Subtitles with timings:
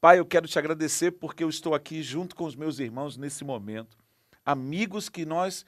[0.00, 3.42] Pai, eu quero te agradecer porque eu estou aqui junto com os meus irmãos nesse
[3.42, 3.98] momento,
[4.46, 5.66] amigos que nós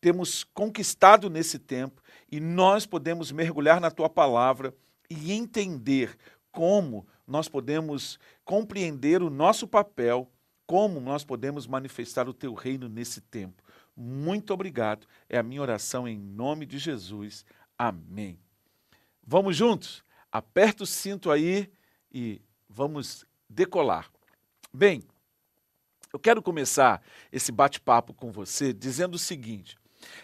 [0.00, 2.00] temos conquistado nesse tempo
[2.30, 4.72] e nós podemos mergulhar na tua palavra
[5.10, 6.16] e entender
[6.52, 10.30] como nós podemos compreender o nosso papel,
[10.66, 13.60] como nós podemos manifestar o teu reino nesse tempo.
[13.96, 15.04] Muito obrigado.
[15.28, 17.44] É a minha oração em nome de Jesus.
[17.76, 18.38] Amém.
[19.26, 20.04] Vamos juntos?
[20.30, 21.72] Aperta o cinto aí
[22.12, 24.10] e vamos decolar.
[24.72, 25.02] Bem,
[26.12, 29.76] eu quero começar esse bate-papo com você dizendo o seguinte: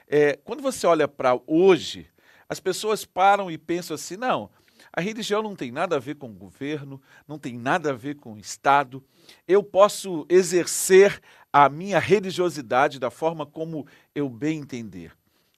[0.06, 2.09] é, quando você olha para hoje,
[2.48, 4.50] as pessoas param e pensam assim: não,
[4.92, 8.16] a religião não tem nada a ver com o governo, não tem nada a ver
[8.16, 9.04] com o Estado.
[9.46, 11.20] Eu posso exercer
[11.52, 15.12] a minha religiosidade da forma como eu bem entender.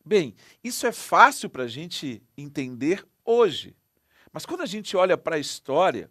[0.04, 0.34] Bem,
[0.64, 3.76] isso é fácil para a gente entender hoje.
[4.32, 6.10] Mas quando a gente olha para a história,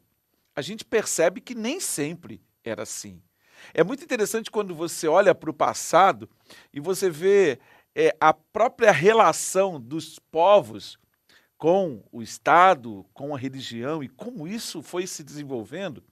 [0.55, 3.21] a gente percebe que nem sempre era assim.
[3.73, 6.29] É muito interessante quando você olha para o passado
[6.73, 7.59] e você vê
[7.95, 10.97] é, a própria relação dos povos
[11.57, 16.03] com o Estado, com a religião e como isso foi se desenvolvendo,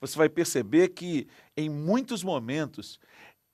[0.00, 2.98] você vai perceber que em muitos momentos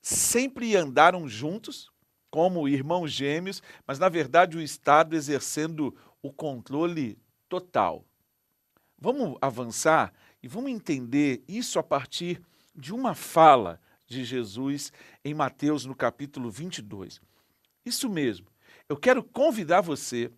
[0.00, 1.90] sempre andaram juntos,
[2.30, 8.04] como irmãos gêmeos, mas na verdade o Estado exercendo o controle total.
[9.04, 12.40] Vamos avançar e vamos entender isso a partir
[12.74, 14.90] de uma fala de Jesus
[15.22, 17.20] em Mateus no capítulo 22.
[17.84, 18.46] Isso mesmo.
[18.88, 20.32] Eu quero convidar você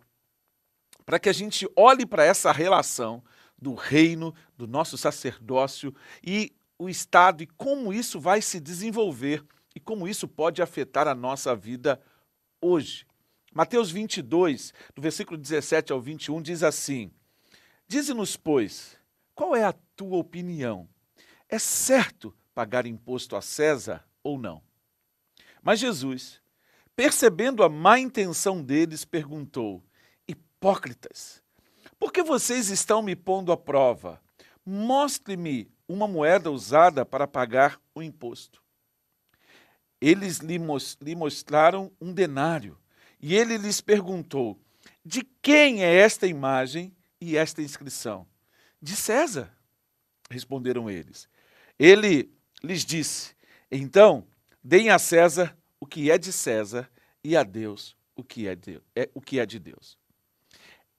[1.05, 3.23] para que a gente olhe para essa relação
[3.57, 9.79] do reino, do nosso sacerdócio e o Estado e como isso vai se desenvolver e
[9.79, 12.01] como isso pode afetar a nossa vida
[12.61, 13.07] hoje.
[13.53, 17.09] Mateus 22, do versículo 17 ao 21, diz assim:
[17.87, 18.97] Dize-nos, pois,
[19.33, 20.89] qual é a tua opinião?
[21.47, 24.61] É certo pagar imposto a César ou não?
[25.61, 26.41] Mas Jesus,
[26.95, 29.81] percebendo a má intenção deles, perguntou:
[30.27, 31.41] Hipócritas,
[31.97, 34.21] por que vocês estão me pondo à prova?
[34.65, 38.61] Mostre-me uma moeda usada para pagar o imposto.
[40.01, 42.77] Eles lhe, mostraram um denário
[43.21, 44.59] e ele lhes perguntou:
[45.05, 48.27] De quem é esta imagem e esta inscrição?
[48.81, 49.51] De César,
[50.29, 51.27] responderam eles.
[51.79, 52.31] Ele
[52.63, 53.35] lhes disse:
[53.71, 54.27] Então,
[54.63, 56.89] deem a César o que é de César
[57.23, 59.97] e a Deus o que é de, é, o que é de Deus.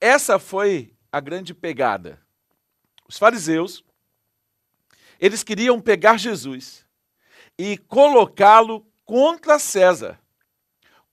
[0.01, 2.23] Essa foi a grande pegada.
[3.09, 3.85] Os fariseus,
[5.19, 6.87] eles queriam pegar Jesus
[7.59, 10.21] e colocá-lo contra César,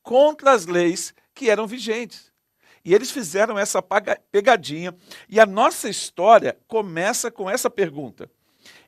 [0.03, 2.31] contra as leis que eram vigentes.
[2.85, 3.81] E eles fizeram essa
[4.31, 4.95] pegadinha.
[5.27, 8.31] E a nossa história começa com essa pergunta: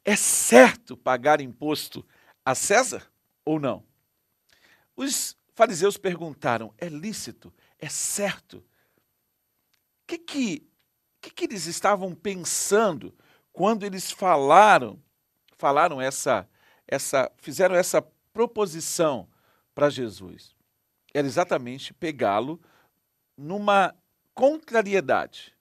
[0.06, 2.06] É certo pagar imposto
[2.46, 3.12] a César
[3.44, 3.84] ou não?
[4.96, 7.52] Os fariseus perguntaram: É lícito?
[7.80, 8.64] É certo?
[10.08, 10.68] que, que,
[11.20, 13.14] que, que eles estavam pensando
[13.52, 14.98] quando eles falaram,
[15.58, 16.48] falaram essa,
[16.88, 19.28] essa, fizeram essa proposição
[19.76, 20.56] para Jesus?
[21.14, 22.62] Era exatamente pegá-lo
[23.38, 23.96] numa
[24.34, 25.54] contrariedade.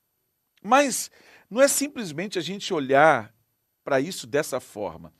[0.62, 1.10] Mas
[1.50, 3.34] não é simplesmente a gente olhar
[3.84, 5.12] para isso dessa forma.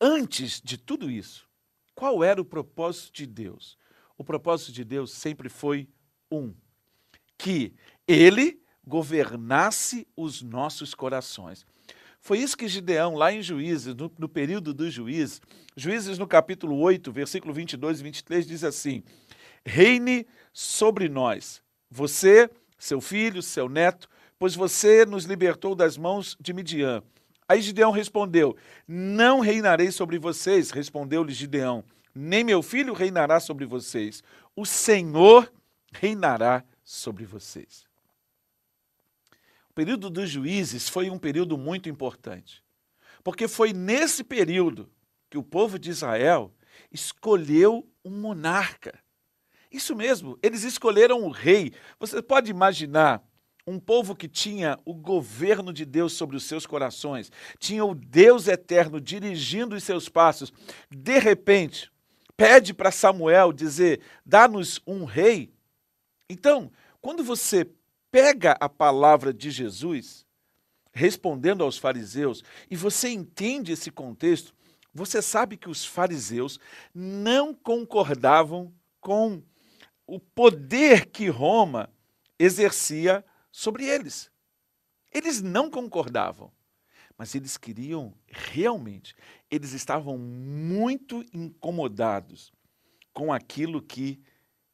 [0.00, 1.48] Antes de tudo isso,
[1.94, 3.76] qual era o propósito de Deus?
[4.16, 5.88] O propósito de Deus sempre foi
[6.30, 6.54] um:
[7.36, 7.74] que
[8.06, 11.66] ele governasse os nossos corações.
[12.20, 15.40] Foi isso que Gideão, lá em Juízes, no, no, período dos juízes,
[15.74, 19.02] Juízes no capítulo 8, versículo 22 e 23, diz assim:
[19.64, 24.08] Reine sobre nós, você, seu filho, seu neto,
[24.38, 27.02] pois você nos libertou das mãos de Midian.
[27.48, 28.56] Aí Gideão respondeu:
[28.86, 31.84] Não reinarei sobre vocês, respondeu-lhe Gideão,
[32.14, 34.22] nem meu filho reinará sobre vocês,
[34.54, 35.52] o Senhor
[35.92, 37.84] reinará sobre vocês.
[39.68, 42.62] O período dos juízes foi um período muito importante,
[43.22, 44.90] porque foi nesse período
[45.28, 46.52] que o povo de Israel
[46.92, 48.98] escolheu um monarca.
[49.70, 51.72] Isso mesmo, eles escolheram o rei.
[51.98, 53.22] Você pode imaginar
[53.66, 58.48] um povo que tinha o governo de Deus sobre os seus corações, tinha o Deus
[58.48, 60.52] eterno dirigindo os seus passos.
[60.90, 61.90] De repente,
[62.36, 65.52] pede para Samuel dizer: dá-nos um rei.
[66.28, 66.70] Então,
[67.00, 67.68] quando você
[68.10, 70.26] pega a palavra de Jesus,
[70.92, 74.52] respondendo aos fariseus, e você entende esse contexto,
[74.92, 76.58] você sabe que os fariseus
[76.92, 79.40] não concordavam com
[80.10, 81.88] o poder que Roma
[82.36, 84.28] exercia sobre eles.
[85.12, 86.52] Eles não concordavam.
[87.16, 89.14] mas eles queriam realmente,
[89.50, 92.50] eles estavam muito incomodados
[93.12, 94.18] com aquilo que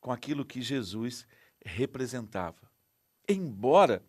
[0.01, 1.27] com aquilo que Jesus
[1.65, 2.71] representava.
[3.29, 4.01] Embora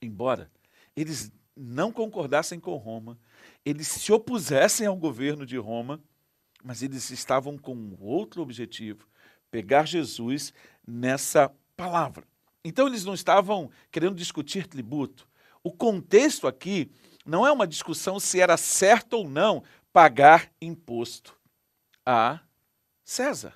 [0.00, 0.50] embora
[0.96, 3.18] eles não concordassem com Roma,
[3.66, 6.02] eles se opusessem ao governo de Roma,
[6.64, 9.06] mas eles estavam com outro objetivo,
[9.54, 10.52] pegar Jesus
[10.84, 12.26] nessa palavra.
[12.64, 15.28] Então eles não estavam querendo discutir tributo.
[15.62, 16.90] O contexto aqui
[17.24, 19.62] não é uma discussão se era certo ou não
[19.92, 21.38] pagar imposto
[22.04, 22.40] a
[23.04, 23.54] César.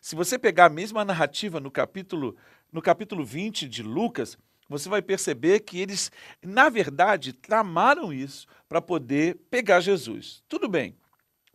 [0.00, 2.36] Se você pegar a mesma narrativa no capítulo,
[2.72, 4.36] no capítulo 20 de Lucas,
[4.68, 6.10] você vai perceber que eles,
[6.42, 10.42] na verdade, tramaram isso para poder pegar Jesus.
[10.48, 10.96] Tudo bem.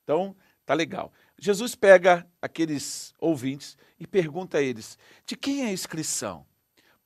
[0.01, 0.33] Então,
[0.65, 1.11] tá legal.
[1.43, 4.95] Jesus pega aqueles ouvintes e pergunta a eles:
[5.25, 6.45] de quem é a inscrição?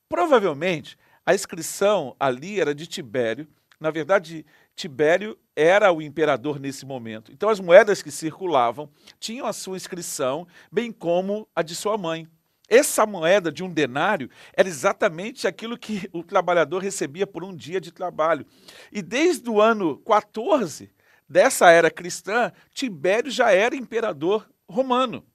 [0.06, 3.48] Provavelmente, a inscrição ali era de Tibério.
[3.80, 4.44] Na verdade,
[4.74, 7.32] Tibério era o imperador nesse momento.
[7.32, 12.28] Então, as moedas que circulavam tinham a sua inscrição, bem como a de sua mãe.
[12.68, 17.80] Essa moeda de um denário era exatamente aquilo que o trabalhador recebia por um dia
[17.80, 18.44] de trabalho.
[18.92, 20.90] E desde o ano 14
[21.28, 25.26] dessa era cristã, Tibério já era imperador romano.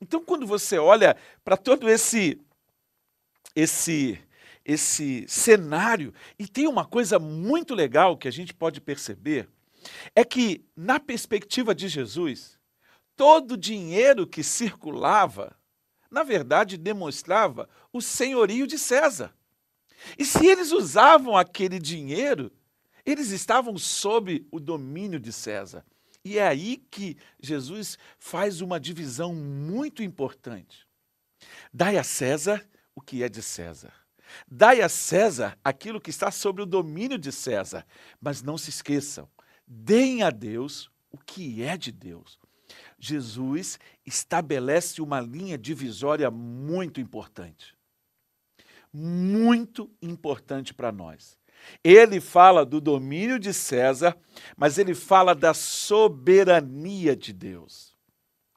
[0.00, 2.40] Então, quando você olha para todo esse
[3.54, 4.18] esse
[4.64, 9.48] esse cenário, e tem uma coisa muito legal que a gente pode perceber,
[10.12, 12.58] é que na perspectiva de Jesus,
[13.14, 15.56] todo o dinheiro que circulava
[16.10, 19.34] na verdade, demonstrava o senhorio de César.
[20.18, 22.52] E se eles usavam aquele dinheiro,
[23.06, 25.86] eles estavam sob o domínio de César.
[26.24, 30.84] E é aí que Jesus faz uma divisão muito importante.
[31.72, 33.92] Dai a César o que é de César.
[34.50, 37.86] Dai a César aquilo que está sob o domínio de César.
[38.20, 39.30] Mas não se esqueçam,
[39.64, 42.40] deem a Deus o que é de Deus.
[42.98, 47.76] Jesus estabelece uma linha divisória muito importante.
[48.92, 51.38] Muito importante para nós.
[51.82, 54.16] Ele fala do domínio de César,
[54.56, 57.96] mas ele fala da soberania de Deus.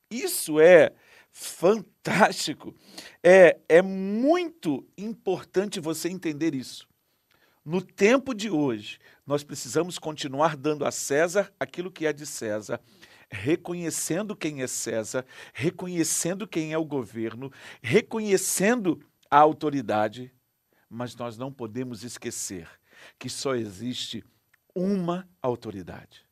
[0.10, 0.94] Isso é
[1.32, 2.76] fantástico.
[3.24, 6.88] É, é muito importante você entender isso.
[7.64, 12.82] No tempo de hoje, nós precisamos continuar dando a César aquilo que é de César
[13.32, 17.52] reconhecendo quem é César, reconhecendo quem é o governo,
[17.82, 19.00] reconhecendo
[19.30, 20.34] a autoridade,
[20.90, 22.68] mas nós não podemos esquecer
[23.18, 24.24] que só existe
[24.76, 26.26] uma autoridade.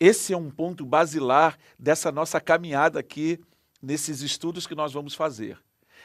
[0.00, 3.40] Esse é um ponto basilar dessa nossa caminhada aqui,
[3.82, 5.58] nesses estudos que nós vamos fazer.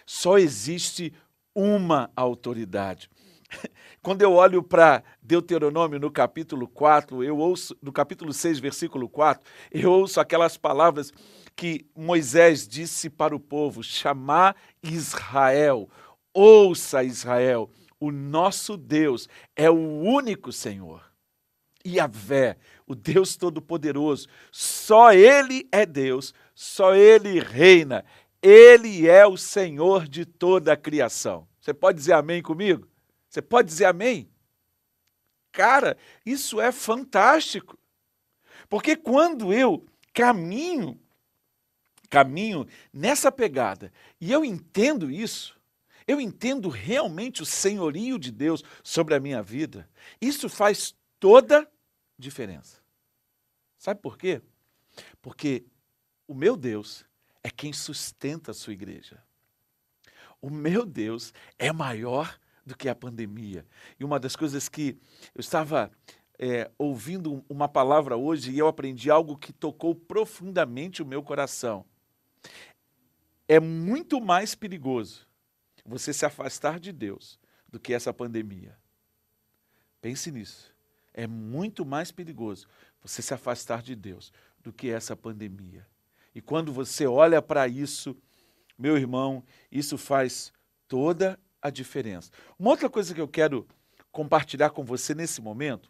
[0.06, 1.14] Só existe
[1.54, 3.10] uma autoridade.
[4.02, 9.44] Quando eu olho para Deuteronômio no capítulo 4, eu ouço, no capítulo 6, versículo 4,
[9.72, 11.12] eu ouço aquelas palavras
[11.56, 15.90] que Moisés disse para o povo: chamar Israel,
[16.34, 17.70] ouça Israel,
[18.04, 21.10] o nosso Deus é o único Senhor.
[21.86, 28.04] E a vé, o Deus Todo-Poderoso, só Ele é Deus, só Ele reina,
[28.42, 31.48] Ele é o Senhor de toda a criação.
[31.62, 32.86] Você pode dizer amém comigo?
[33.30, 34.30] Você pode dizer amém?
[35.54, 35.96] Cara,
[36.26, 37.80] isso é fantástico.
[38.68, 41.00] Porque quando eu caminho,
[42.10, 45.58] caminho nessa pegada, e eu entendo isso,
[46.08, 49.90] eu entendo realmente o senhorio de Deus sobre a minha vida,
[50.22, 51.70] isso faz toda
[52.18, 52.82] diferença.
[53.78, 54.42] Sabe por quê?
[55.22, 55.66] Porque
[56.28, 57.06] o meu Deus
[57.44, 59.24] é quem sustenta a sua igreja.
[60.42, 63.66] O meu Deus é maior do que a pandemia.
[64.00, 64.98] E uma das coisas que
[65.36, 65.92] eu estava
[66.40, 71.86] é, ouvindo uma palavra hoje e eu aprendi algo que tocou profundamente o meu coração.
[73.48, 75.28] É muito mais perigoso
[75.86, 78.78] você se afastar de Deus do que essa pandemia.
[80.02, 80.74] Pense nisso.
[81.14, 82.68] É muito mais perigoso
[83.02, 85.86] você se afastar de Deus do que essa pandemia.
[86.34, 88.16] E quando você olha para isso,
[88.78, 90.52] meu irmão, isso faz
[90.88, 92.32] toda a diferença.
[92.58, 93.68] Uma outra coisa que eu quero
[94.12, 95.90] compartilhar com você nesse momento,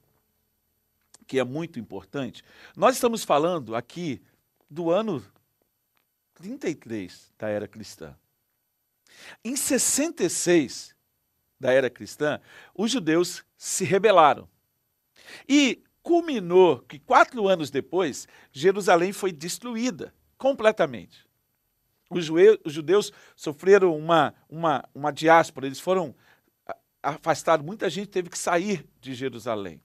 [1.25, 2.43] que é muito importante,
[2.75, 4.21] nós estamos falando aqui
[4.69, 5.23] do ano
[6.35, 8.15] 33 da era cristã.
[9.43, 10.95] Em 66
[11.59, 12.39] da era cristã,
[12.75, 14.47] os judeus se rebelaram.
[15.47, 21.25] E culminou que quatro anos depois, Jerusalém foi destruída completamente.
[22.09, 22.25] Os,
[22.65, 26.13] judeus sofreram uma, uma, uma diáspora, eles foram
[27.01, 29.81] afastados, muita gente teve que sair de Jerusalém.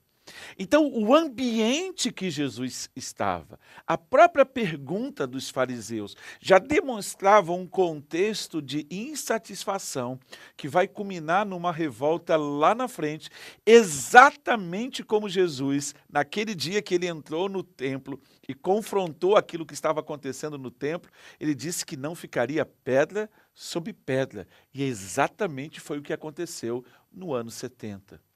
[0.59, 8.61] Então, o ambiente que Jesus estava, a própria pergunta dos fariseus, já demonstrava um contexto
[8.61, 10.19] de insatisfação
[10.57, 13.31] que vai culminar numa revolta lá na frente,
[13.65, 20.01] exatamente como Jesus, naquele dia que ele entrou no templo e confrontou aquilo que estava
[20.01, 24.47] acontecendo no templo, ele disse que não ficaria pedra sobre pedra.
[24.73, 28.28] E exatamente foi o que aconteceu no ano 70.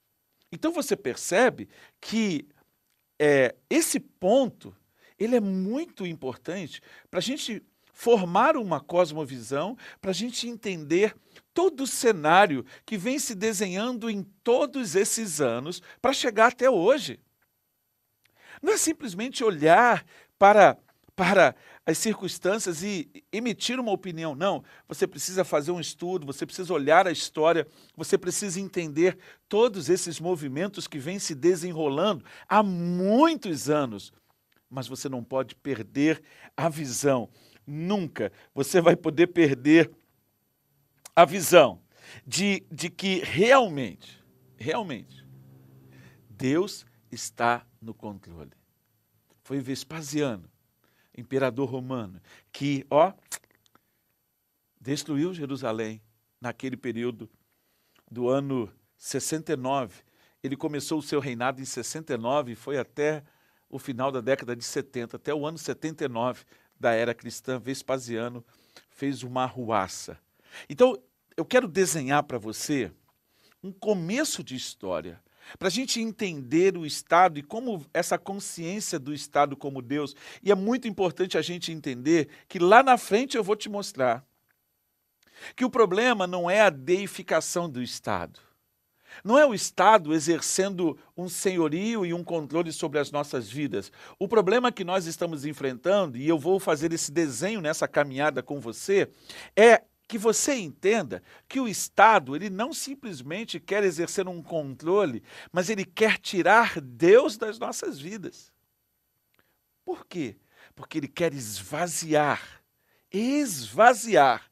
[0.53, 1.67] Então você percebe
[1.99, 2.47] que
[3.19, 4.75] é, esse ponto
[5.17, 6.79] ele é muito importante
[7.09, 11.15] para a gente formar uma cosmovisão, para a gente entender
[11.55, 17.19] todo o cenário que vem se desenhando em todos esses anos para chegar até hoje.
[18.61, 20.05] Não é simplesmente olhar
[20.37, 20.77] para
[21.15, 24.35] para as circunstâncias e emitir uma opinião.
[24.35, 29.17] Não, você precisa fazer um estudo, você precisa olhar a história, você precisa entender
[29.49, 34.13] todos esses movimentos que vêm se desenrolando há muitos anos.
[34.69, 36.23] Mas você não pode perder
[36.55, 37.29] a visão.
[37.67, 39.91] Nunca você vai poder perder
[41.15, 41.81] a visão
[42.25, 44.23] de, de que realmente,
[44.57, 45.25] realmente,
[46.29, 48.51] Deus está no controle.
[49.43, 50.52] Foi Vespasiano
[51.17, 53.13] imperador romano, que, ó,
[54.79, 56.01] destruiu Jerusalém
[56.41, 57.29] naquele período
[58.11, 60.03] do ano 69.
[60.43, 63.23] Ele começou o seu reinado em 69 e foi até
[63.69, 66.43] o final da década de 70, até o ano 79
[66.79, 68.45] da era cristã, Vespasiano
[68.89, 70.19] fez uma arruaça.
[70.69, 71.01] Então,
[71.35, 72.91] eu quero desenhar para você
[73.63, 75.21] um começo de história
[75.57, 80.15] para a gente entender o Estado e como essa consciência do Estado como Deus.
[80.41, 84.25] E é muito importante a gente entender que lá na frente eu vou te mostrar
[85.55, 88.39] que o problema não é a deificação do Estado.
[89.23, 93.91] Não é o Estado exercendo um senhorio e um controle sobre as nossas vidas.
[94.17, 98.59] O problema que nós estamos enfrentando, e eu vou fazer esse desenho nessa caminhada com
[98.59, 99.09] você,
[99.55, 99.83] é
[100.13, 105.83] que você entenda que o Estado ele não simplesmente quer exercer um controle, mas ele
[105.83, 108.53] quer tirar Deus das nossas vidas.
[109.83, 110.37] Por quê?
[110.75, 112.61] Porque ele quer esvaziar,
[113.11, 114.51] esvaziar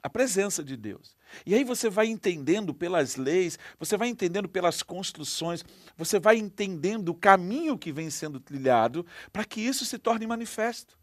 [0.00, 1.16] a presença de Deus.
[1.44, 5.64] E aí você vai entendendo pelas leis, você vai entendendo pelas construções,
[5.96, 10.96] você vai entendendo o caminho que vem sendo trilhado para que isso se torne manifesto.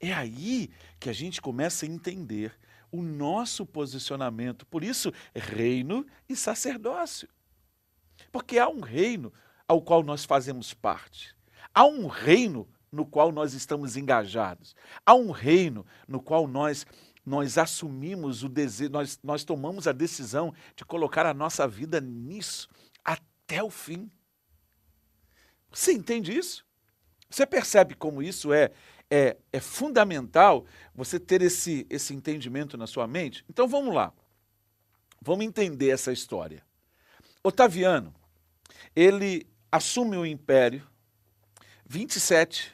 [0.00, 2.56] É aí que a gente começa a entender
[2.90, 4.66] o nosso posicionamento.
[4.66, 7.28] Por isso, reino e sacerdócio.
[8.30, 9.32] Porque há um reino
[9.66, 11.34] ao qual nós fazemos parte.
[11.74, 14.74] Há um reino no qual nós estamos engajados.
[15.04, 16.86] Há um reino no qual nós
[17.26, 22.68] nós assumimos o desejo, nós, nós tomamos a decisão de colocar a nossa vida nisso
[23.04, 24.08] até o fim.
[25.72, 26.64] Você entende isso?
[27.28, 28.70] Você percebe como isso é
[29.10, 33.44] é, é fundamental você ter esse, esse entendimento na sua mente.
[33.48, 34.12] Então vamos lá.
[35.20, 36.64] Vamos entender essa história.
[37.42, 38.14] Otaviano,
[38.94, 40.86] ele assume o império
[41.86, 42.72] 27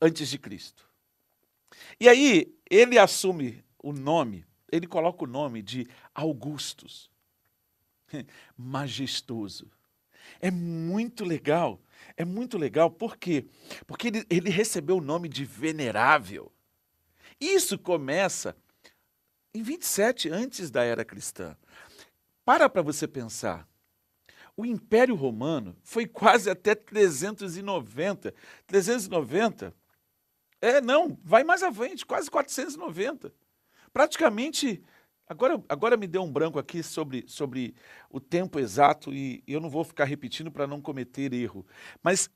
[0.00, 0.88] antes de Cristo.
[2.00, 7.10] E aí ele assume o nome, ele coloca o nome de Augustus.
[8.56, 9.70] Majestoso.
[10.40, 11.80] É muito legal
[12.16, 13.46] é muito legal, por quê?
[13.86, 16.52] Porque ele, ele recebeu o nome de venerável.
[17.40, 18.56] Isso começa
[19.54, 21.56] em 27 antes da era cristã.
[22.44, 23.66] Para para você pensar.
[24.56, 28.34] O Império Romano foi quase até 390.
[28.66, 29.74] 390?
[30.60, 33.32] É, não, vai mais à frente, quase 490.
[33.92, 34.82] Praticamente
[35.28, 37.74] Agora, agora me deu um branco aqui sobre, sobre
[38.08, 41.66] o tempo exato e eu não vou ficar repetindo para não cometer erro.
[42.00, 42.30] Mas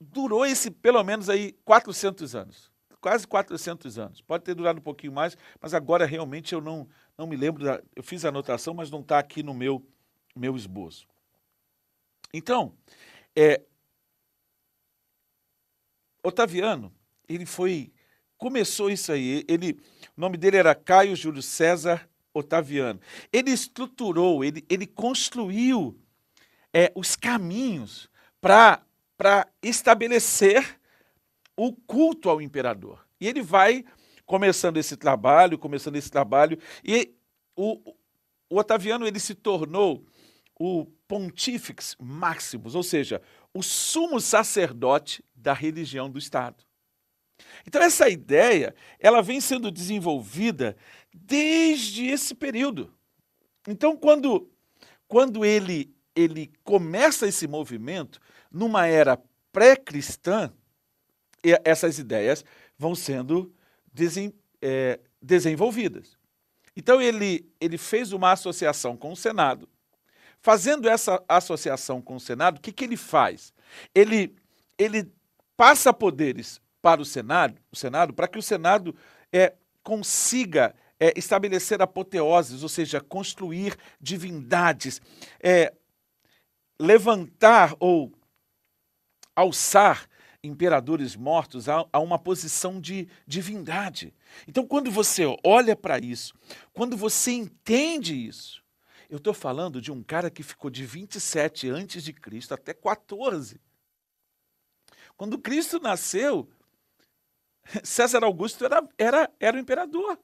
[0.00, 2.70] durou esse pelo menos aí 400 anos.
[3.00, 4.20] Quase 400 anos.
[4.20, 6.88] Pode ter durado um pouquinho mais, mas agora realmente eu não,
[7.18, 7.64] não me lembro.
[7.64, 9.84] Da, eu fiz a anotação, mas não está aqui no meu,
[10.36, 11.08] meu esboço.
[12.32, 12.72] Então,
[13.34, 13.60] é,
[16.22, 16.94] Otaviano,
[17.28, 17.92] ele foi.
[18.38, 19.44] Começou isso aí.
[19.48, 19.80] Ele,
[20.16, 23.00] o nome dele era Caio Júlio César Otaviano.
[23.32, 25.98] Ele estruturou, ele, ele construiu
[26.72, 28.08] é, os caminhos
[28.40, 28.82] para
[29.62, 30.80] estabelecer
[31.56, 33.06] o culto ao imperador.
[33.20, 33.84] E ele vai
[34.24, 37.14] começando esse trabalho, começando esse trabalho, e
[37.54, 37.94] o,
[38.48, 40.06] o Otaviano ele se tornou
[40.58, 43.20] o pontífex maximus, ou seja,
[43.52, 46.64] o sumo sacerdote da religião do Estado.
[47.66, 50.76] Então essa ideia, ela vem sendo desenvolvida
[51.12, 52.92] desde esse período.
[53.66, 54.50] Então, quando,
[55.06, 58.20] quando ele ele começa esse movimento
[58.50, 59.18] numa era
[59.52, 60.52] pré-cristã,
[61.64, 62.44] essas ideias
[62.78, 63.52] vão sendo
[64.60, 66.16] é, desenvolvidas.
[66.76, 69.68] Então ele, ele fez uma associação com o Senado.
[70.40, 73.52] Fazendo essa associação com o Senado, o que, que ele faz?
[73.94, 74.34] Ele,
[74.78, 75.10] ele
[75.56, 78.94] passa poderes para o Senado, o Senado para que o Senado
[79.32, 85.00] é, consiga é, estabelecer apoteoses, ou seja, construir divindades,
[85.40, 85.72] é,
[86.78, 88.12] levantar ou
[89.34, 90.08] alçar
[90.42, 94.12] imperadores mortos a, a uma posição de divindade.
[94.46, 96.34] Então, quando você olha para isso,
[96.72, 98.62] quando você entende isso,
[99.08, 103.60] eu estou falando de um cara que ficou de 27 antes de Cristo até 14.
[105.16, 106.48] Quando Cristo nasceu,
[107.82, 110.18] César Augusto era, era, era o imperador.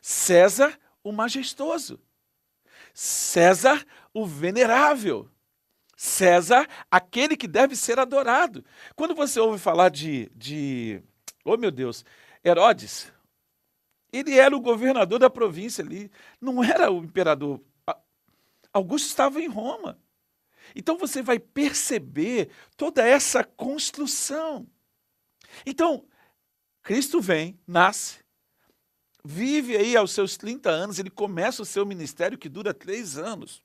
[0.00, 2.00] César, o majestoso.
[2.92, 5.30] César, o venerável.
[5.96, 8.64] César, aquele que deve ser adorado.
[8.94, 11.02] Quando você ouve falar de, de
[11.44, 12.04] oh meu Deus,
[12.44, 13.10] Herodes,
[14.12, 16.10] ele era o governador da província ali,
[16.40, 17.60] não era o imperador.
[18.72, 19.98] Augusto estava em Roma.
[20.74, 24.66] Então você vai perceber toda essa construção.
[25.64, 26.04] Então,
[26.82, 28.18] Cristo vem, nasce,
[29.24, 33.62] vive aí aos seus 30 anos, ele começa o seu ministério que dura três anos.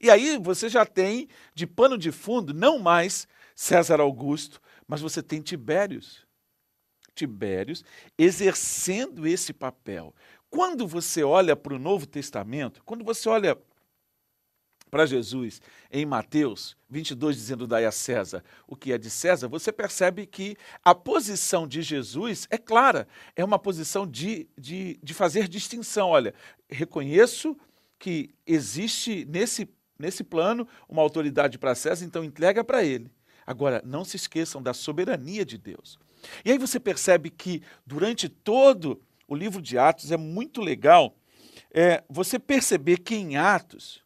[0.00, 5.22] E aí você já tem de pano de fundo não mais César Augusto, mas você
[5.22, 6.26] tem Tibérios.
[7.14, 7.84] Tibérios
[8.18, 10.14] exercendo esse papel.
[10.50, 13.58] Quando você olha para o Novo Testamento, quando você olha
[14.94, 15.60] para Jesus
[15.90, 20.56] em Mateus 22, dizendo: Dai a César o que é de César, você percebe que
[20.84, 26.10] a posição de Jesus é clara, é uma posição de, de, de fazer distinção.
[26.10, 26.32] Olha,
[26.70, 27.56] reconheço
[27.98, 33.10] que existe nesse, nesse plano uma autoridade para César, então entrega para ele.
[33.44, 35.98] Agora, não se esqueçam da soberania de Deus.
[36.44, 41.16] E aí você percebe que durante todo o livro de Atos é muito legal
[41.72, 44.03] é, você perceber que em Atos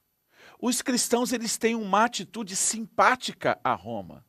[0.60, 4.24] os cristãos eles têm uma atitude simpática a Roma.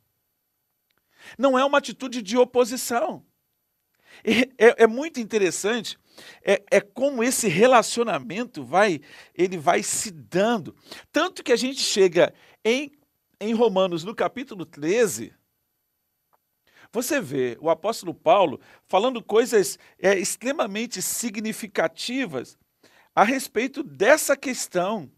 [1.38, 3.26] Não é uma atitude de oposição.
[4.58, 5.98] É, é, muito interessante
[6.44, 9.00] é, é, como esse relacionamento vai
[9.34, 10.76] ele vai se dando.
[11.12, 12.92] Tanto que a gente chega em,
[13.40, 15.34] em Romanos, no capítulo 13,
[16.92, 22.58] você vê o apóstolo Paulo falando coisas é, extremamente significativas
[23.16, 25.10] a respeito dessa questão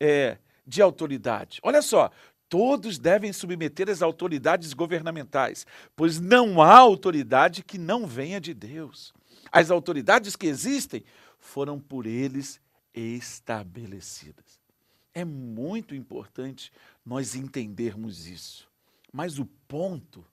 [0.00, 1.60] é, de autoridade.
[1.62, 2.10] Olha só,
[2.48, 9.12] todos devem submeter as autoridades governamentais, pois não há autoridade que não venha de Deus.
[9.50, 11.04] As autoridades que existem
[11.38, 12.60] foram por eles
[12.94, 14.60] estabelecidas.
[15.14, 16.72] É muito importante
[17.04, 18.68] nós entendermos isso.
[19.12, 20.24] Mas o ponto,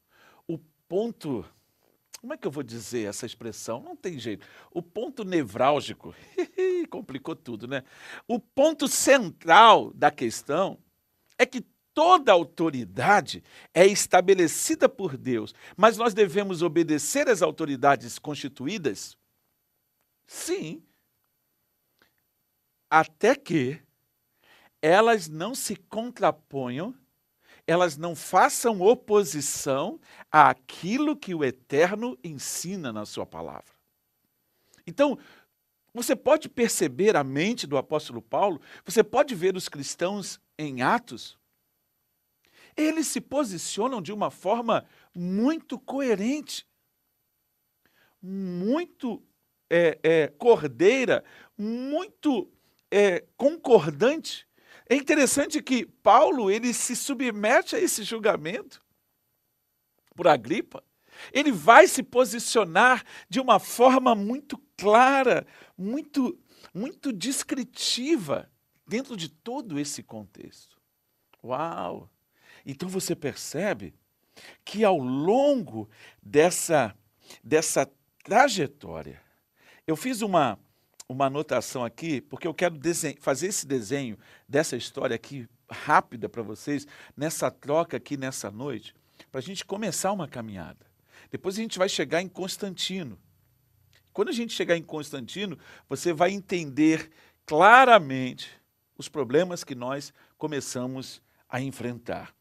[0.47, 1.45] o ponto
[2.19, 3.81] como é que eu vou dizer essa expressão?
[3.81, 4.45] Não tem jeito.
[4.71, 6.13] O ponto nevrálgico,
[6.89, 7.83] complicou tudo, né?
[8.27, 10.77] O ponto central da questão
[11.37, 13.41] é que toda autoridade
[13.73, 19.17] é estabelecida por Deus, mas nós devemos obedecer às autoridades constituídas?
[20.27, 20.83] Sim.
[22.89, 23.81] Até que
[24.81, 26.93] elas não se contraponham
[27.69, 29.99] elas não façam oposição
[30.31, 33.71] àquilo que o Eterno ensina na sua palavra.
[34.87, 35.19] Então,
[35.93, 41.37] você pode perceber a mente do apóstolo Paulo, você pode ver os cristãos em Atos.
[42.75, 46.65] Eles se posicionam de uma forma muito coerente,
[48.19, 49.21] muito
[49.69, 51.23] é, é, cordeira,
[51.55, 52.51] muito
[52.89, 54.48] é, concordante
[54.89, 58.83] é interessante que Paulo ele se submete a esse julgamento
[60.15, 60.83] por Agripa.
[61.31, 65.45] Ele vai se posicionar de uma forma muito clara,
[65.77, 66.37] muito
[66.73, 68.51] muito descritiva
[68.85, 70.77] dentro de todo esse contexto.
[71.43, 72.09] Uau!
[72.65, 73.93] Então você percebe
[74.65, 75.89] que ao longo
[76.21, 76.95] dessa
[77.43, 77.89] dessa
[78.23, 79.21] trajetória,
[79.85, 80.59] eu fiz uma
[81.09, 82.79] uma anotação aqui, porque eu quero
[83.19, 84.17] fazer esse desenho
[84.47, 88.93] dessa história aqui rápida para vocês, nessa troca aqui nessa noite,
[89.31, 90.85] para a gente começar uma caminhada.
[91.31, 93.17] Depois a gente vai chegar em Constantino.
[94.13, 97.09] Quando a gente chegar em Constantino, você vai entender
[97.45, 98.51] claramente
[98.95, 102.33] os problemas que nós começamos a enfrentar.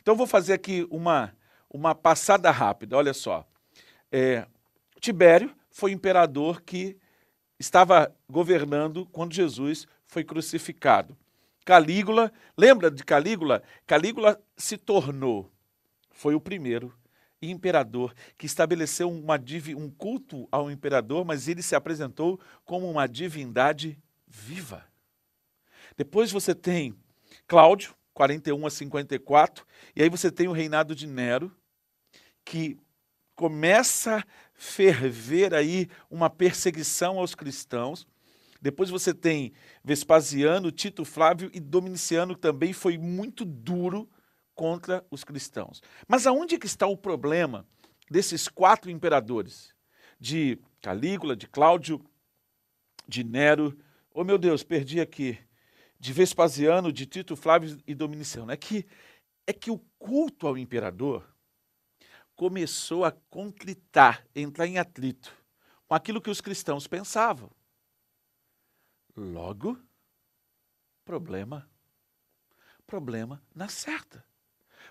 [0.00, 1.34] Então, vou fazer aqui uma,
[1.68, 2.96] uma passada rápida.
[2.96, 3.46] Olha só.
[4.10, 4.46] É,
[5.00, 6.96] Tibério foi imperador que
[7.58, 11.16] estava governando quando Jesus foi crucificado.
[11.64, 13.62] Calígula, lembra de Calígula?
[13.86, 15.50] Calígula se tornou,
[16.10, 16.94] foi o primeiro
[17.40, 19.38] imperador que estabeleceu uma,
[19.76, 24.84] um culto ao imperador, mas ele se apresentou como uma divindade viva.
[25.96, 26.94] Depois você tem
[27.46, 31.54] Cláudio, 41 a 54, e aí você tem o reinado de Nero,
[32.44, 32.78] que
[33.34, 38.06] começa ferver aí uma perseguição aos cristãos.
[38.60, 44.08] Depois você tem Vespasiano, Tito Flávio e Dominiciano, também foi muito duro
[44.54, 45.82] contra os cristãos.
[46.08, 47.66] Mas aonde que está o problema
[48.10, 49.74] desses quatro imperadores?
[50.18, 52.02] De Calígula, de Cláudio,
[53.06, 53.76] de Nero,
[54.14, 55.38] oh meu Deus, perdi aqui,
[55.98, 58.50] de Vespasiano, de Tito Flávio e Dominiciano.
[58.50, 58.86] É que,
[59.46, 61.33] é que o culto ao imperador
[62.36, 65.34] começou a conflitar, entrar em atrito
[65.86, 67.50] com aquilo que os cristãos pensavam.
[69.16, 69.78] Logo,
[71.04, 71.68] problema,
[72.86, 74.24] problema na certa.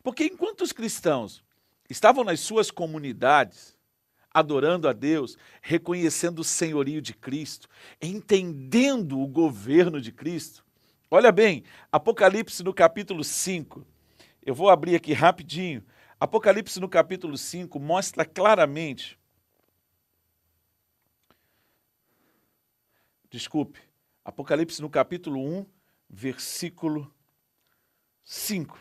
[0.01, 1.43] Porque enquanto os cristãos
[1.89, 3.77] estavam nas suas comunidades,
[4.33, 7.67] adorando a Deus, reconhecendo o senhorio de Cristo,
[8.01, 10.65] entendendo o governo de Cristo.
[11.11, 13.85] Olha bem, Apocalipse no capítulo 5.
[14.41, 15.83] Eu vou abrir aqui rapidinho.
[16.23, 19.19] Apocalipse no capítulo 5 mostra claramente.
[23.29, 23.81] Desculpe.
[24.23, 25.65] Apocalipse no capítulo 1,
[26.09, 27.13] versículo
[28.23, 28.79] 5.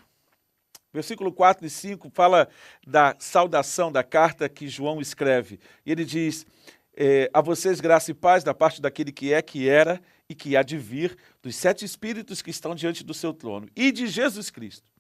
[0.93, 2.49] Versículo 4 e 5 fala
[2.87, 5.59] da saudação da carta que João escreve.
[5.85, 6.47] E ele diz:
[6.95, 10.57] é, A vocês graça e paz da parte daquele que é, que era e que
[10.57, 14.49] há de vir, dos sete espíritos que estão diante do seu trono, e de Jesus
[14.49, 14.92] Cristo.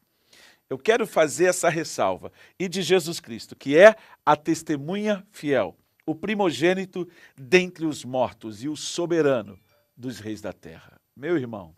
[0.68, 2.32] Eu quero fazer essa ressalva.
[2.58, 3.94] E de Jesus Cristo, que é
[4.24, 9.58] a testemunha fiel, o primogênito dentre os mortos e o soberano
[9.96, 11.00] dos reis da terra.
[11.14, 11.76] Meu irmão,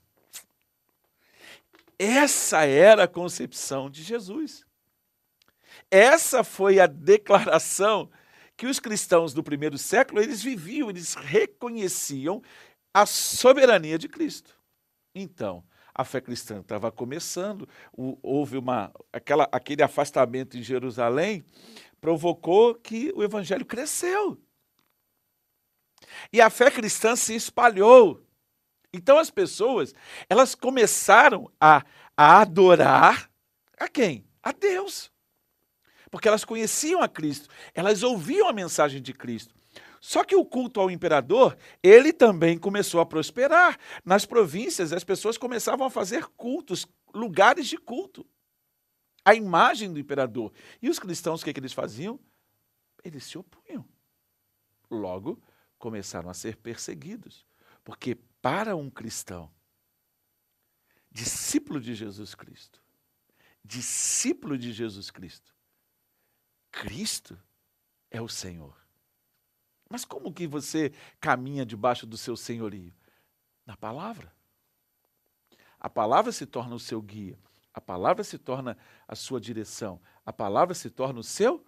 [1.99, 4.65] essa era a concepção de Jesus.
[5.91, 8.11] Essa foi a declaração
[8.57, 12.43] que os cristãos do primeiro século eles viviam, eles reconheciam
[12.93, 14.57] a soberania de Cristo.
[15.15, 21.45] Então, a fé cristã estava começando, houve uma, aquela, aquele afastamento em Jerusalém,
[22.01, 24.39] provocou que o evangelho cresceu.
[26.33, 28.27] E a fé cristã se espalhou.
[28.93, 29.95] Então as pessoas,
[30.29, 31.85] elas começaram a,
[32.17, 33.31] a adorar
[33.79, 34.27] a quem?
[34.43, 35.13] A Deus.
[36.11, 39.55] Porque elas conheciam a Cristo, elas ouviam a mensagem de Cristo.
[40.05, 43.79] Só que o culto ao imperador, ele também começou a prosperar.
[44.05, 48.27] Nas províncias, as pessoas começavam a fazer cultos, lugares de culto.
[49.25, 50.53] A imagem do imperador.
[50.83, 52.21] E os cristãos, o que, é que eles faziam?
[53.03, 53.83] Eles se opunham.
[54.91, 55.43] Logo,
[55.79, 57.47] começaram a ser perseguidos.
[57.83, 59.51] Porque para um cristão,
[61.11, 62.79] discípulo de Jesus Cristo,
[63.65, 65.57] discípulo de Jesus Cristo,
[66.71, 67.43] Cristo
[68.11, 68.84] é o Senhor.
[69.89, 72.93] Mas como que você caminha debaixo do seu senhorio?
[73.67, 74.33] Na palavra.
[75.79, 77.39] A palavra se torna o seu guia,
[77.73, 81.65] a palavra se torna a sua direção, a palavra se torna o seu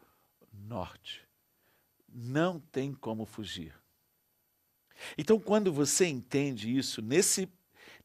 [0.52, 1.26] norte.
[2.08, 3.74] Não tem como fugir.
[5.18, 7.48] Então, quando você entende isso, nesse,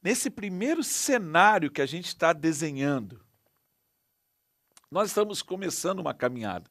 [0.04, 3.24] nesse primeiro cenário que a gente está desenhando,
[4.90, 6.70] nós estamos começando uma caminhada.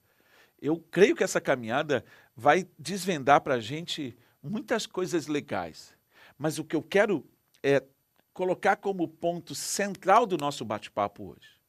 [0.61, 2.05] Eu creio que essa caminhada
[2.41, 5.95] vai desvendar para a gente muitas coisas legais.
[6.39, 7.23] Mas o que eu quero
[7.63, 7.85] é
[8.33, 11.61] colocar como ponto central do nosso bate-papo hoje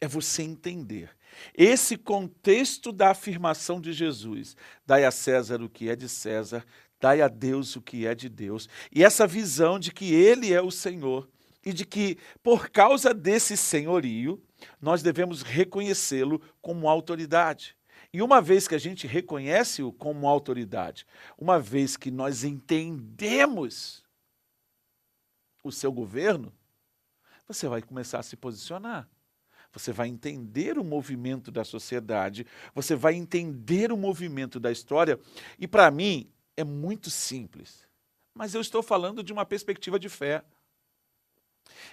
[0.00, 1.10] é você entender
[1.54, 6.64] esse contexto da afirmação de Jesus: dai a César o que é de César,
[7.00, 8.68] Dai a Deus o que é de Deus.
[8.92, 11.26] E essa visão de que Ele é o Senhor
[11.64, 14.42] e de que, por causa desse senhorio,
[14.80, 17.74] nós devemos reconhecê-lo como autoridade.
[18.12, 21.06] E uma vez que a gente reconhece-o como autoridade,
[21.38, 24.02] uma vez que nós entendemos
[25.62, 26.52] o seu governo,
[27.46, 29.08] você vai começar a se posicionar.
[29.72, 32.44] Você vai entender o movimento da sociedade,
[32.74, 35.18] você vai entender o movimento da história.
[35.58, 37.86] E para mim, é muito simples.
[38.34, 40.42] Mas eu estou falando de uma perspectiva de fé.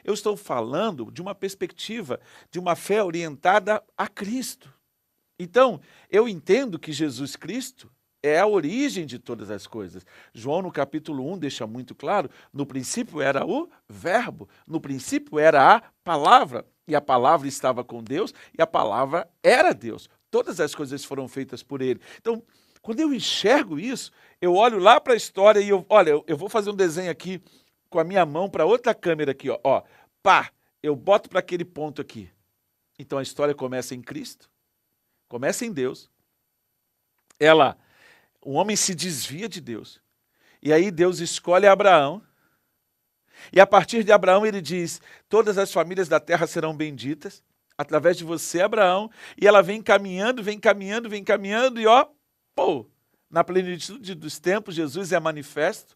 [0.04, 4.74] Eu estou falando de uma perspectiva de uma fé orientada a Cristo.
[5.40, 7.92] Então, eu entendo que Jesus Cristo
[8.24, 10.06] é a origem de todas as coisas.
[10.34, 15.76] João, no capítulo 1, deixa muito claro: no princípio era o Verbo, no princípio era
[15.76, 20.10] a palavra, e a palavra estava com Deus, e a palavra era Deus.
[20.30, 22.02] Todas as coisas foram feitas por ele.
[22.20, 22.44] Então,
[22.82, 26.50] quando eu enxergo isso, eu olho lá para a história e eu, olha, eu, vou
[26.50, 27.42] fazer um desenho aqui
[27.90, 29.84] com a minha mão para outra câmera aqui, ó, ó,
[30.22, 32.30] pá, eu boto para aquele ponto aqui.
[33.00, 34.50] Então a história começa em Cristo,
[35.28, 36.10] começa em Deus.
[37.40, 37.78] Ela,
[38.42, 40.02] o homem se desvia de Deus.
[40.62, 42.22] E aí Deus escolhe Abraão.
[43.54, 47.44] E a partir de Abraão ele diz: Todas as famílias da terra serão benditas
[47.78, 49.10] através de você, Abraão.
[49.40, 52.08] E ela vem caminhando, vem caminhando, vem caminhando, e ó,
[52.56, 52.90] pô,
[53.30, 55.96] na plenitude dos tempos, Jesus é manifesto.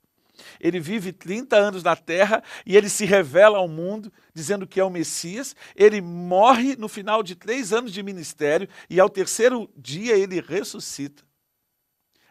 [0.60, 4.84] Ele vive 30 anos na terra e ele se revela ao mundo, dizendo que é
[4.84, 5.56] o Messias.
[5.75, 11.23] Ele morre no final de três anos de ministério e ao terceiro dia ele ressuscita.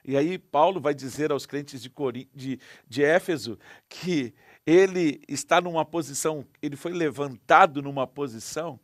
[0.05, 1.93] E aí Paulo vai dizer aos crentes de,
[2.35, 4.35] de, de Éfeso que
[4.67, 8.79] ele está numa posição, ele foi levantado numa posição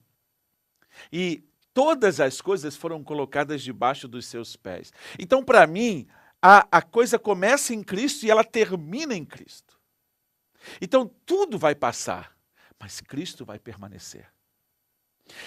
[1.13, 4.93] e todas as coisas foram colocadas debaixo dos seus pés.
[5.19, 6.07] Então, para mim,
[6.43, 9.79] a, a coisa começa em Cristo e ela termina em Cristo.
[10.81, 12.37] Então, tudo vai passar,
[12.79, 14.31] mas Cristo vai permanecer.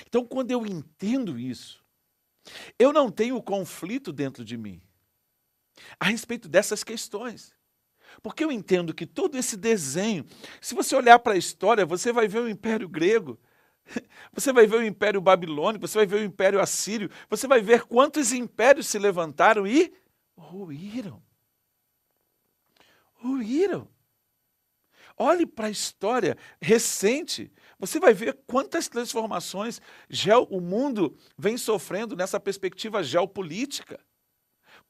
[0.08, 1.84] Então, quando eu entendo isso,
[2.78, 4.82] eu não tenho conflito dentro de mim
[5.99, 7.54] a respeito dessas questões.
[8.21, 10.25] Porque eu entendo que todo esse desenho,
[10.60, 13.39] se você olhar para a história, você vai ver o Império Grego,
[14.34, 17.84] você vai ver o Império Babilônico, você vai ver o Império Assírio, você vai ver
[17.84, 19.93] quantos impérios se levantaram e
[20.39, 21.21] ruíram.
[23.15, 23.88] Ruíram.
[25.17, 29.82] Olhe para a história recente, você vai ver quantas transformações
[30.49, 33.99] o mundo vem sofrendo nessa perspectiva geopolítica.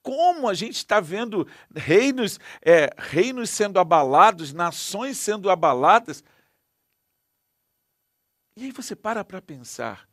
[0.04, 6.24] Como a gente está vendo reinos, é, reinos sendo abalados, nações sendo abaladas.
[8.56, 10.08] E aí você para para pensar,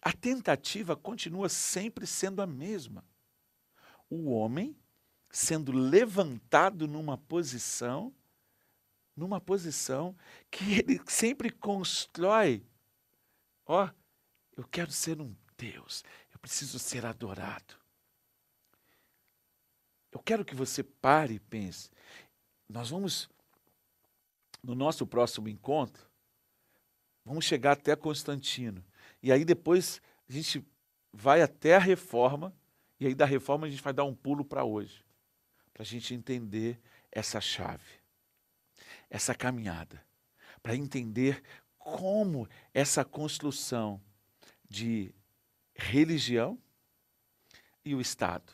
[0.00, 3.04] a tentativa continua sempre sendo a mesma
[4.08, 4.76] o homem
[5.30, 8.14] sendo levantado numa posição,
[9.16, 10.16] numa posição
[10.50, 12.64] que ele sempre constrói.
[13.66, 13.90] Ó, oh,
[14.56, 17.74] eu quero ser um Deus, eu preciso ser adorado.
[20.12, 21.90] Eu quero que você pare e pense.
[22.68, 23.28] Nós vamos,
[24.62, 26.08] no nosso próximo encontro,
[27.24, 28.82] vamos chegar até Constantino.
[29.22, 30.64] E aí depois a gente
[31.12, 32.54] vai até a reforma
[32.98, 35.04] e aí da reforma a gente vai dar um pulo para hoje,
[35.72, 36.80] para a gente entender
[37.12, 38.00] essa chave,
[39.10, 40.04] essa caminhada,
[40.62, 41.42] para entender
[41.78, 44.00] como essa construção
[44.68, 45.14] de
[45.74, 46.58] religião
[47.84, 48.52] e o Estado,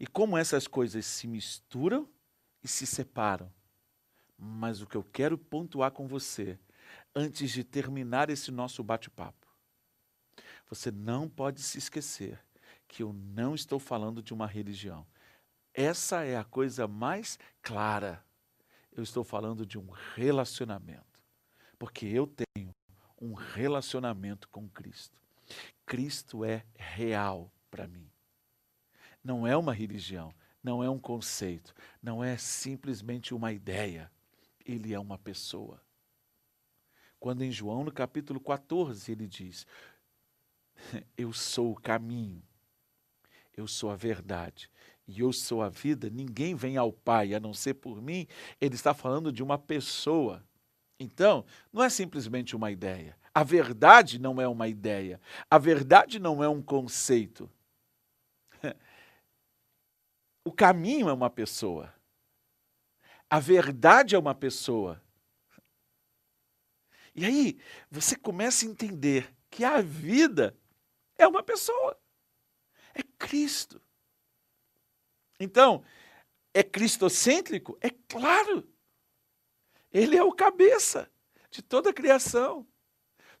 [0.00, 2.08] e como essas coisas se misturam
[2.62, 3.52] e se separam.
[4.36, 6.58] Mas o que eu quero pontuar com você,
[7.14, 9.46] antes de terminar esse nosso bate-papo,
[10.68, 12.40] você não pode se esquecer
[12.88, 15.06] que eu não estou falando de uma religião.
[15.74, 18.24] Essa é a coisa mais clara.
[18.90, 21.20] Eu estou falando de um relacionamento.
[21.78, 22.74] Porque eu tenho
[23.20, 25.16] um relacionamento com Cristo.
[25.86, 28.10] Cristo é real para mim.
[29.22, 34.10] Não é uma religião, não é um conceito, não é simplesmente uma ideia.
[34.64, 35.80] Ele é uma pessoa.
[37.18, 39.66] Quando em João, no capítulo 14, ele diz:
[41.16, 42.42] Eu sou o caminho,
[43.58, 44.70] eu sou a verdade
[45.06, 48.26] e eu sou a vida, ninguém vem ao Pai a não ser por mim.
[48.60, 50.44] Ele está falando de uma pessoa.
[51.00, 53.16] Então, não é simplesmente uma ideia.
[53.34, 55.20] A verdade não é uma ideia.
[55.50, 57.50] A verdade não é um conceito.
[60.44, 61.92] O caminho é uma pessoa.
[63.28, 64.98] A verdade é uma pessoa.
[67.14, 67.58] E aí,
[67.90, 70.56] você começa a entender que a vida
[71.18, 72.00] é uma pessoa.
[72.98, 73.80] É Cristo.
[75.40, 75.84] Então,
[76.52, 77.78] é cristocêntrico?
[77.80, 78.68] É claro.
[79.92, 81.10] Ele é o cabeça
[81.50, 82.66] de toda a criação.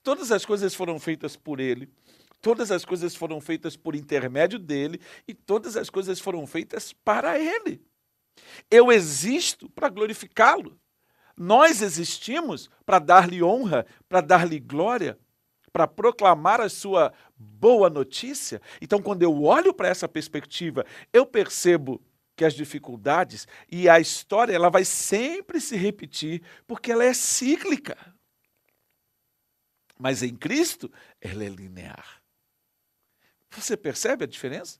[0.02, 1.92] Todas as coisas foram feitas por ele,
[2.40, 7.38] todas as coisas foram feitas por intermédio dele e todas as coisas foram feitas para
[7.38, 7.84] ele.
[8.70, 10.80] Eu existo para glorificá-lo.
[11.36, 15.18] Nós existimos para dar-lhe honra, para dar-lhe glória,
[15.72, 18.60] para proclamar a sua boa notícia.
[18.80, 22.00] Então, quando eu olho para essa perspectiva, eu percebo
[22.36, 27.96] que as dificuldades e a história ela vai sempre se repetir, porque ela é cíclica.
[29.98, 32.22] Mas em Cristo, ela é linear.
[33.50, 34.78] Você percebe a diferença?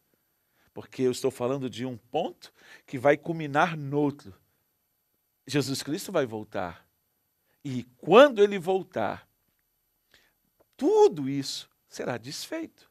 [0.73, 2.53] Porque eu estou falando de um ponto
[2.87, 4.33] que vai culminar no outro.
[5.45, 6.87] Jesus Cristo vai voltar.
[7.65, 9.28] E quando ele voltar,
[10.79, 12.89] tudo isso será desfeito.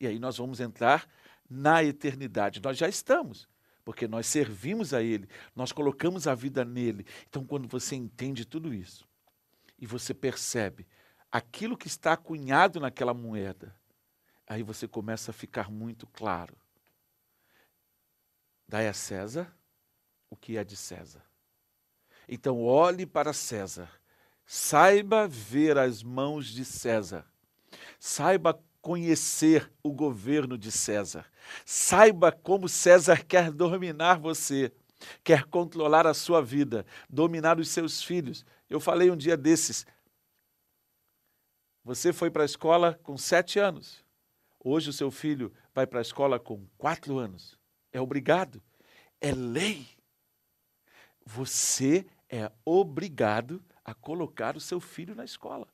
[0.00, 1.08] E aí nós vamos entrar
[1.48, 2.60] na eternidade.
[2.60, 3.48] Nós já estamos,
[3.84, 7.06] porque nós servimos a Ele, nós colocamos a vida nele.
[7.28, 9.08] Então, quando você entende tudo isso
[9.78, 10.86] e você percebe
[11.30, 13.74] aquilo que está cunhado naquela moeda,
[14.46, 16.56] aí você começa a ficar muito claro.
[18.68, 19.54] Dai a César
[20.28, 21.24] o que é de César.
[22.28, 23.88] Então, olhe para César,
[24.46, 27.24] saiba ver as mãos de César,
[27.98, 31.24] saiba conhecer o governo de César.
[31.64, 34.70] Saiba como César quer dominar você,
[35.24, 38.44] quer controlar a sua vida, dominar os seus filhos.
[38.68, 39.86] Eu falei um dia desses.
[41.82, 44.04] Você foi para a escola com sete anos.
[44.60, 47.58] Hoje o seu filho vai para a escola com quatro anos.
[47.90, 48.62] É obrigado.
[49.18, 49.86] É lei.
[51.24, 55.68] Você é obrigado a colocar o seu filho na escola.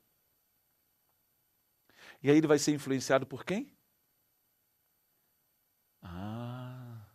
[2.21, 3.71] E aí ele vai ser influenciado por quem?
[6.01, 7.07] Ah.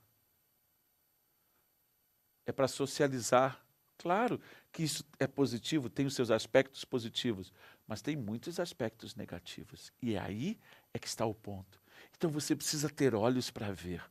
[2.44, 3.64] É para socializar.
[3.98, 7.52] Claro que isso é positivo, tem os seus aspectos positivos,
[7.86, 9.90] mas tem muitos aspectos negativos.
[10.02, 10.58] E aí
[10.92, 11.80] é que está o ponto.
[12.16, 14.04] Então você precisa ter olhos para ver.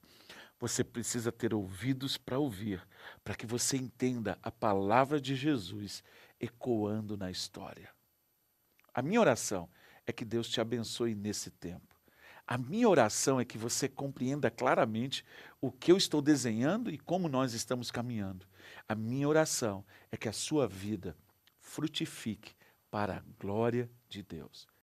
[0.60, 2.82] Você precisa ter ouvidos para ouvir,
[3.24, 6.04] para que você entenda a palavra de Jesus
[6.40, 7.90] ecoando na história.
[8.94, 9.70] A minha oração
[10.06, 11.96] é que Deus te abençoe nesse tempo.
[12.48, 15.26] A minha oração é que você compreenda claramente
[15.60, 18.46] o que eu estou desenhando e como nós estamos caminhando.
[18.88, 21.18] A minha oração é que a sua vida
[21.60, 22.54] frutifique
[22.92, 24.68] para a glória de Deus.